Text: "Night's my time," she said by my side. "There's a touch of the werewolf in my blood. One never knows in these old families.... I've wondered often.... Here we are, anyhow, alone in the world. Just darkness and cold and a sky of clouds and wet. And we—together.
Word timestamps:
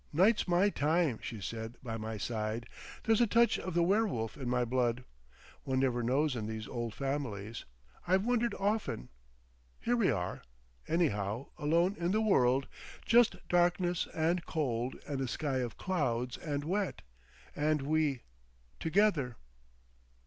"Night's 0.11 0.47
my 0.47 0.71
time," 0.71 1.19
she 1.21 1.39
said 1.39 1.75
by 1.83 1.95
my 1.95 2.17
side. 2.17 2.65
"There's 3.03 3.21
a 3.21 3.27
touch 3.27 3.59
of 3.59 3.75
the 3.75 3.83
werewolf 3.83 4.35
in 4.35 4.49
my 4.49 4.65
blood. 4.65 5.03
One 5.63 5.79
never 5.81 6.01
knows 6.01 6.35
in 6.35 6.47
these 6.47 6.67
old 6.67 6.95
families.... 6.95 7.65
I've 8.07 8.25
wondered 8.25 8.55
often.... 8.57 9.09
Here 9.79 9.95
we 9.95 10.09
are, 10.09 10.41
anyhow, 10.87 11.49
alone 11.59 11.95
in 11.99 12.09
the 12.09 12.19
world. 12.21 12.65
Just 13.05 13.47
darkness 13.47 14.07
and 14.15 14.43
cold 14.47 14.95
and 15.05 15.21
a 15.21 15.27
sky 15.27 15.57
of 15.57 15.77
clouds 15.77 16.35
and 16.35 16.63
wet. 16.63 17.03
And 17.55 17.83
we—together. 17.83 19.35